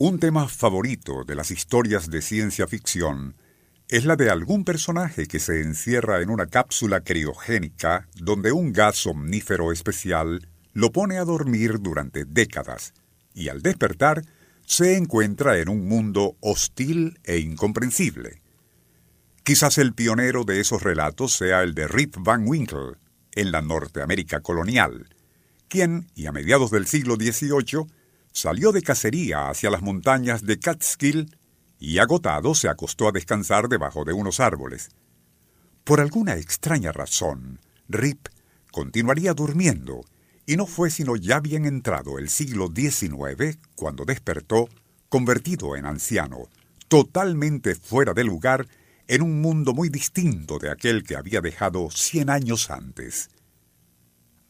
Un 0.00 0.20
tema 0.20 0.46
favorito 0.46 1.24
de 1.24 1.34
las 1.34 1.50
historias 1.50 2.08
de 2.08 2.22
ciencia 2.22 2.68
ficción 2.68 3.34
es 3.88 4.04
la 4.04 4.14
de 4.14 4.30
algún 4.30 4.64
personaje 4.64 5.26
que 5.26 5.40
se 5.40 5.60
encierra 5.60 6.22
en 6.22 6.30
una 6.30 6.46
cápsula 6.46 7.00
criogénica 7.00 8.06
donde 8.14 8.52
un 8.52 8.72
gas 8.72 8.94
somnífero 8.98 9.72
especial 9.72 10.48
lo 10.72 10.92
pone 10.92 11.18
a 11.18 11.24
dormir 11.24 11.80
durante 11.80 12.24
décadas 12.24 12.94
y 13.34 13.48
al 13.48 13.60
despertar 13.60 14.22
se 14.64 14.96
encuentra 14.96 15.58
en 15.58 15.68
un 15.68 15.88
mundo 15.88 16.36
hostil 16.38 17.18
e 17.24 17.38
incomprensible. 17.38 18.40
Quizás 19.42 19.78
el 19.78 19.94
pionero 19.94 20.44
de 20.44 20.60
esos 20.60 20.84
relatos 20.84 21.32
sea 21.32 21.64
el 21.64 21.74
de 21.74 21.88
Rip 21.88 22.14
Van 22.20 22.46
Winkle, 22.46 22.98
en 23.32 23.50
la 23.50 23.62
Norteamérica 23.62 24.42
colonial, 24.42 25.08
quien, 25.66 26.06
y 26.14 26.26
a 26.26 26.32
mediados 26.32 26.70
del 26.70 26.86
siglo 26.86 27.16
XVIII, 27.16 27.97
salió 28.38 28.72
de 28.72 28.82
cacería 28.82 29.48
hacia 29.48 29.70
las 29.70 29.82
montañas 29.82 30.42
de 30.44 30.58
Catskill 30.58 31.36
y 31.78 31.98
agotado 31.98 32.54
se 32.54 32.68
acostó 32.68 33.08
a 33.08 33.12
descansar 33.12 33.68
debajo 33.68 34.04
de 34.04 34.12
unos 34.12 34.40
árboles. 34.40 34.90
Por 35.84 36.00
alguna 36.00 36.36
extraña 36.36 36.92
razón, 36.92 37.60
Rip 37.88 38.28
continuaría 38.70 39.34
durmiendo, 39.34 40.02
y 40.46 40.56
no 40.56 40.66
fue 40.66 40.90
sino 40.90 41.16
ya 41.16 41.40
bien 41.40 41.64
entrado 41.64 42.18
el 42.18 42.28
siglo 42.28 42.68
XIX 42.74 43.58
cuando 43.74 44.04
despertó, 44.04 44.68
convertido 45.08 45.76
en 45.76 45.86
anciano, 45.86 46.48
totalmente 46.88 47.74
fuera 47.74 48.12
de 48.14 48.24
lugar, 48.24 48.66
en 49.08 49.22
un 49.22 49.40
mundo 49.40 49.72
muy 49.72 49.88
distinto 49.88 50.58
de 50.58 50.70
aquel 50.70 51.02
que 51.02 51.16
había 51.16 51.40
dejado 51.40 51.90
cien 51.90 52.30
años 52.30 52.70
antes. 52.70 53.30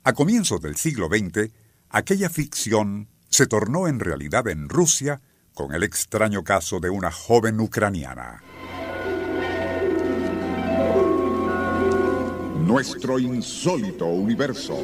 A 0.03 0.13
comienzos 0.13 0.61
del 0.61 0.77
siglo 0.77 1.09
XX, 1.09 1.53
aquella 1.91 2.29
ficción 2.29 3.09
se 3.29 3.47
tornó 3.47 3.89
en 3.89 4.01
realidad 4.01 4.49
en 4.49 4.69
Rusia 4.69 5.21
con 5.55 5.75
el 5.75 5.83
extraño 5.83 6.45
caso 6.45 6.81
de 6.81 6.91
una 6.91 7.11
joven 7.11 7.61
ucraniana. 7.61 8.43
Nuestro 12.65 13.19
insólito 13.19 14.07
universo. 14.07 14.79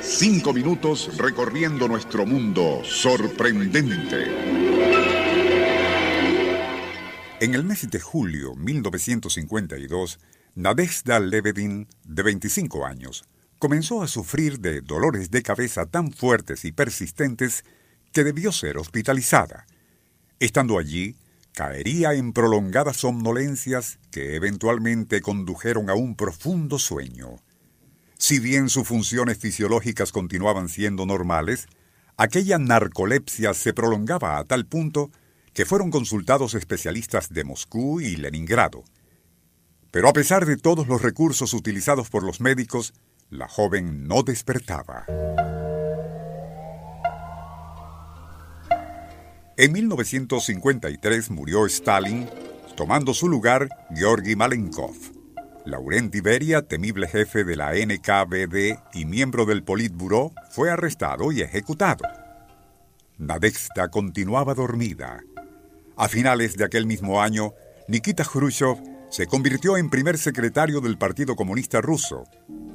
Cinco 0.00 0.52
minutos 0.52 1.16
recorriendo 1.16 1.88
nuestro 1.88 2.24
mundo 2.24 2.82
sorprendente. 2.84 4.26
En 7.40 7.54
el 7.54 7.64
mes 7.64 7.90
de 7.90 8.00
julio 8.00 8.54
1952, 8.54 10.20
Nadezhda 10.54 11.18
Lebedin, 11.18 11.88
de 12.04 12.22
25 12.22 12.86
años, 12.86 13.24
comenzó 13.58 14.02
a 14.02 14.08
sufrir 14.08 14.60
de 14.60 14.80
dolores 14.80 15.30
de 15.30 15.42
cabeza 15.42 15.86
tan 15.86 16.12
fuertes 16.12 16.64
y 16.64 16.72
persistentes 16.72 17.64
que 18.12 18.24
debió 18.24 18.52
ser 18.52 18.78
hospitalizada. 18.78 19.66
Estando 20.38 20.78
allí, 20.78 21.16
caería 21.52 22.14
en 22.14 22.32
prolongadas 22.32 22.98
somnolencias 22.98 23.98
que 24.10 24.36
eventualmente 24.36 25.20
condujeron 25.20 25.88
a 25.88 25.94
un 25.94 26.16
profundo 26.16 26.78
sueño. 26.78 27.36
Si 28.18 28.38
bien 28.38 28.68
sus 28.68 28.86
funciones 28.86 29.38
fisiológicas 29.38 30.12
continuaban 30.12 30.68
siendo 30.68 31.06
normales, 31.06 31.66
aquella 32.16 32.58
narcolepsia 32.58 33.54
se 33.54 33.72
prolongaba 33.72 34.38
a 34.38 34.44
tal 34.44 34.66
punto 34.66 35.10
que 35.52 35.64
fueron 35.64 35.90
consultados 35.90 36.54
especialistas 36.54 37.28
de 37.28 37.44
Moscú 37.44 38.00
y 38.00 38.16
Leningrado. 38.16 38.84
Pero 39.90 40.08
a 40.08 40.12
pesar 40.12 40.46
de 40.46 40.56
todos 40.56 40.88
los 40.88 41.02
recursos 41.02 41.54
utilizados 41.54 42.10
por 42.10 42.24
los 42.24 42.40
médicos, 42.40 42.92
la 43.34 43.48
joven 43.48 44.06
no 44.06 44.22
despertaba. 44.22 45.06
En 49.56 49.72
1953 49.72 51.30
murió 51.30 51.66
Stalin, 51.66 52.28
tomando 52.76 53.12
su 53.12 53.28
lugar 53.28 53.68
Georgi 53.94 54.36
Malenkov. 54.36 54.94
Laurent 55.64 56.14
Iberia, 56.14 56.62
temible 56.62 57.08
jefe 57.08 57.44
de 57.44 57.56
la 57.56 57.72
NKVD 57.72 58.78
y 58.92 59.04
miembro 59.04 59.46
del 59.46 59.64
Politburo, 59.64 60.32
fue 60.50 60.70
arrestado 60.70 61.32
y 61.32 61.40
ejecutado. 61.40 62.04
Nadezhda 63.18 63.88
continuaba 63.88 64.54
dormida. 64.54 65.20
A 65.96 66.08
finales 66.08 66.56
de 66.56 66.64
aquel 66.64 66.86
mismo 66.86 67.22
año, 67.22 67.52
Nikita 67.88 68.24
Khrushchev 68.24 68.93
se 69.14 69.28
convirtió 69.28 69.76
en 69.76 69.90
primer 69.90 70.18
secretario 70.18 70.80
del 70.80 70.98
Partido 70.98 71.36
Comunista 71.36 71.80
Ruso 71.80 72.24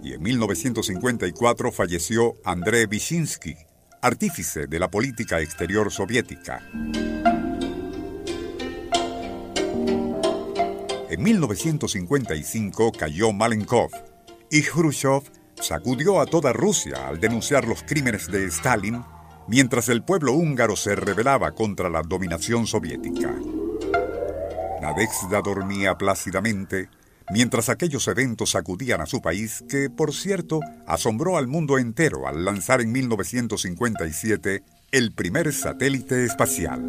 y 0.01 0.13
en 0.13 0.21
1954 0.21 1.69
falleció 1.69 2.37
Andrei 2.45 2.85
Vyshinsky, 2.85 3.57
artífice 4.01 4.65
de 4.65 4.79
la 4.79 4.89
política 4.89 5.41
exterior 5.41 5.91
soviética. 5.91 6.65
En 11.09 11.21
1955 11.21 12.93
cayó 12.93 13.33
Malenkov 13.33 13.91
y 14.49 14.61
Khrushchev 14.61 15.23
sacudió 15.55 16.21
a 16.21 16.25
toda 16.25 16.53
Rusia 16.53 17.09
al 17.09 17.19
denunciar 17.19 17.67
los 17.67 17.83
crímenes 17.83 18.27
de 18.27 18.45
Stalin 18.45 19.03
mientras 19.49 19.89
el 19.89 20.03
pueblo 20.03 20.31
húngaro 20.31 20.77
se 20.77 20.95
rebelaba 20.95 21.51
contra 21.51 21.89
la 21.89 22.01
dominación 22.01 22.65
soviética. 22.65 23.35
Nadezhda 24.81 25.41
dormía 25.41 25.97
plácidamente 25.97 26.89
mientras 27.29 27.69
aquellos 27.69 28.07
eventos 28.07 28.51
sacudían 28.51 29.01
a 29.01 29.05
su 29.05 29.21
país, 29.21 29.63
que, 29.69 29.89
por 29.89 30.13
cierto, 30.13 30.59
asombró 30.87 31.37
al 31.37 31.47
mundo 31.47 31.77
entero 31.77 32.27
al 32.27 32.43
lanzar 32.43 32.81
en 32.81 32.91
1957 32.91 34.63
el 34.91 35.11
primer 35.13 35.53
satélite 35.53 36.25
espacial. 36.25 36.79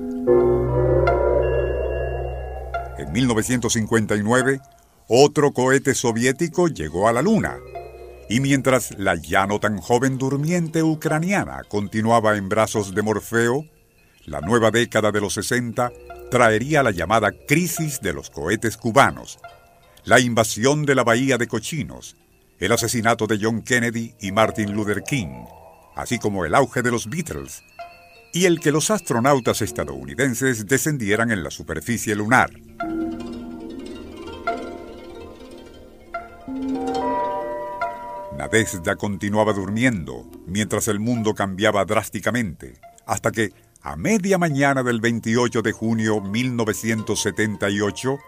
En 2.98 3.12
1959, 3.12 4.60
otro 5.08 5.52
cohete 5.52 5.94
soviético 5.94 6.68
llegó 6.68 7.08
a 7.08 7.12
la 7.12 7.22
Luna, 7.22 7.56
y 8.28 8.40
mientras 8.40 8.96
la 8.98 9.16
ya 9.16 9.46
no 9.46 9.58
tan 9.58 9.78
joven 9.78 10.16
durmiente 10.16 10.82
ucraniana 10.82 11.62
continuaba 11.68 12.36
en 12.36 12.48
brazos 12.48 12.94
de 12.94 13.02
Morfeo, 13.02 13.64
la 14.26 14.40
nueva 14.40 14.70
década 14.70 15.12
de 15.12 15.20
los 15.20 15.34
60 15.34 15.92
traería 16.30 16.82
la 16.82 16.90
llamada 16.90 17.32
crisis 17.32 18.00
de 18.00 18.12
los 18.12 18.30
cohetes 18.30 18.76
cubanos, 18.76 19.38
la 20.04 20.20
invasión 20.20 20.84
de 20.84 20.94
la 20.94 21.04
Bahía 21.04 21.38
de 21.38 21.48
Cochinos, 21.48 22.16
el 22.58 22.72
asesinato 22.72 23.26
de 23.26 23.38
John 23.40 23.62
Kennedy 23.62 24.14
y 24.20 24.32
Martin 24.32 24.72
Luther 24.72 25.02
King, 25.02 25.44
así 25.96 26.18
como 26.18 26.44
el 26.44 26.54
auge 26.54 26.82
de 26.82 26.90
los 26.90 27.08
Beatles, 27.08 27.62
y 28.32 28.44
el 28.44 28.60
que 28.60 28.70
los 28.70 28.90
astronautas 28.90 29.62
estadounidenses 29.62 30.66
descendieran 30.66 31.30
en 31.32 31.42
la 31.42 31.50
superficie 31.50 32.14
lunar. 32.14 32.50
Nadezhda 38.36 38.96
continuaba 38.96 39.52
durmiendo 39.52 40.26
mientras 40.46 40.88
el 40.88 41.00
mundo 41.00 41.34
cambiaba 41.34 41.84
drásticamente, 41.84 42.80
hasta 43.04 43.32
que, 43.32 43.52
a 43.82 43.96
media 43.96 44.36
mañana 44.36 44.82
del 44.82 45.00
28 45.00 45.62
de 45.62 45.72
junio 45.72 46.20
1978, 46.20 48.18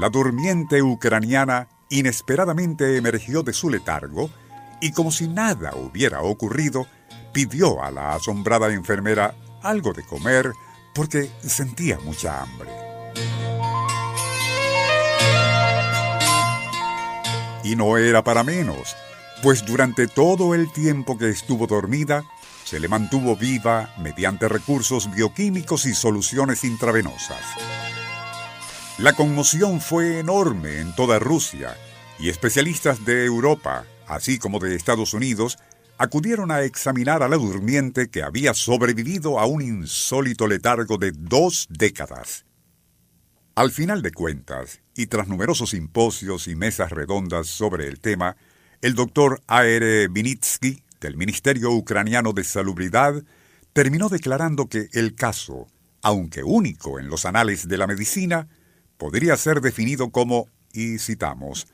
la 0.00 0.08
durmiente 0.08 0.82
ucraniana 0.82 1.68
inesperadamente 1.90 2.96
emergió 2.96 3.42
de 3.42 3.52
su 3.52 3.68
letargo 3.68 4.30
y 4.80 4.92
como 4.92 5.12
si 5.12 5.28
nada 5.28 5.74
hubiera 5.76 6.22
ocurrido, 6.22 6.86
pidió 7.32 7.82
a 7.82 7.90
la 7.90 8.14
asombrada 8.14 8.72
enfermera 8.72 9.34
algo 9.62 9.92
de 9.92 10.02
comer 10.04 10.52
porque 10.94 11.30
sentía 11.42 11.98
mucha 12.00 12.42
hambre. 12.42 12.70
Y 17.64 17.76
no 17.76 17.98
era 17.98 18.24
para 18.24 18.44
menos, 18.44 18.96
pues 19.42 19.66
durante 19.66 20.06
todo 20.06 20.54
el 20.54 20.72
tiempo 20.72 21.18
que 21.18 21.28
estuvo 21.28 21.66
dormida, 21.66 22.24
se 22.66 22.80
le 22.80 22.88
mantuvo 22.88 23.36
viva 23.36 23.94
mediante 23.96 24.48
recursos 24.48 25.08
bioquímicos 25.14 25.86
y 25.86 25.94
soluciones 25.94 26.64
intravenosas. 26.64 27.40
La 28.98 29.12
conmoción 29.12 29.80
fue 29.80 30.18
enorme 30.18 30.80
en 30.80 30.92
toda 30.96 31.20
Rusia 31.20 31.76
y 32.18 32.28
especialistas 32.28 33.04
de 33.04 33.24
Europa, 33.24 33.84
así 34.08 34.40
como 34.40 34.58
de 34.58 34.74
Estados 34.74 35.14
Unidos, 35.14 35.58
acudieron 35.96 36.50
a 36.50 36.62
examinar 36.62 37.22
a 37.22 37.28
la 37.28 37.36
durmiente 37.36 38.10
que 38.10 38.24
había 38.24 38.52
sobrevivido 38.52 39.38
a 39.38 39.46
un 39.46 39.62
insólito 39.62 40.48
letargo 40.48 40.98
de 40.98 41.12
dos 41.12 41.68
décadas. 41.70 42.46
Al 43.54 43.70
final 43.70 44.02
de 44.02 44.10
cuentas, 44.10 44.80
y 44.96 45.06
tras 45.06 45.28
numerosos 45.28 45.70
simposios 45.70 46.48
y 46.48 46.56
mesas 46.56 46.90
redondas 46.90 47.46
sobre 47.46 47.86
el 47.86 48.00
tema, 48.00 48.36
el 48.82 48.94
doctor 48.96 49.40
A.R. 49.46 50.08
Vinitsky, 50.08 50.82
del 51.00 51.16
Ministerio 51.16 51.72
Ucraniano 51.72 52.32
de 52.32 52.44
Salubridad, 52.44 53.22
terminó 53.72 54.08
declarando 54.08 54.68
que 54.68 54.88
el 54.92 55.14
caso, 55.14 55.66
aunque 56.02 56.42
único 56.42 56.98
en 56.98 57.08
los 57.08 57.26
anales 57.26 57.68
de 57.68 57.78
la 57.78 57.86
medicina, 57.86 58.48
podría 58.96 59.36
ser 59.36 59.60
definido 59.60 60.10
como, 60.10 60.48
y 60.72 60.98
citamos, 60.98 61.66